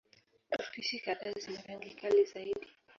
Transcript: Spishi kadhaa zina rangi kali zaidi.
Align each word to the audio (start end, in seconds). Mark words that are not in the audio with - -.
Spishi 0.63 0.97
kadhaa 1.05 1.39
zina 1.39 1.61
rangi 1.67 1.91
kali 1.99 2.25
zaidi. 2.25 2.67